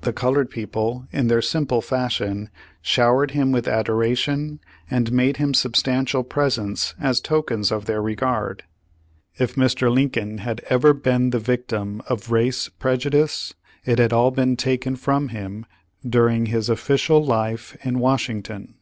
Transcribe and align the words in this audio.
The 0.00 0.14
col 0.14 0.36
ored 0.36 0.48
people, 0.48 1.06
in 1.12 1.26
their 1.26 1.42
simple 1.42 1.82
fashion, 1.82 2.48
showered 2.80 3.32
him 3.32 3.52
with 3.52 3.68
adoration, 3.68 4.60
and 4.90 5.12
made 5.12 5.36
him 5.36 5.52
substantial 5.52 6.22
pres 6.22 6.56
ents, 6.58 6.94
as 6.98 7.20
tokens 7.20 7.70
of 7.70 7.84
their 7.84 8.00
regard. 8.00 8.62
If 9.38 9.56
Mr. 9.56 9.92
Lincoln 9.92 10.38
had 10.38 10.62
ever 10.70 10.94
been 10.94 11.28
the 11.28 11.38
victim 11.38 12.00
of 12.08 12.30
race 12.30 12.70
prejudice, 12.70 13.52
it 13.84 13.98
had 13.98 14.14
all 14.14 14.30
been 14.30 14.56
taken 14.56 14.96
from 14.96 15.28
him 15.28 15.66
during 16.08 16.46
his 16.46 16.70
official 16.70 17.22
life 17.22 17.76
in 17.84 17.98
Washington. 17.98 18.72